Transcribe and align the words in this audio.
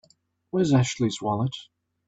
Where's 0.49 0.73
Ashley's 0.73 1.21
wallet? 1.21 1.53